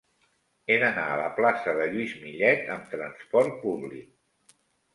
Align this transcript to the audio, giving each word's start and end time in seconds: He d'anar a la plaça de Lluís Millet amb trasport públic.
He 0.67 0.77
d'anar 0.83 1.03
a 1.09 1.17
la 1.19 1.27
plaça 1.41 1.75
de 1.81 1.85
Lluís 1.93 2.17
Millet 2.23 2.73
amb 2.79 2.89
trasport 2.97 3.57
públic. 3.69 4.53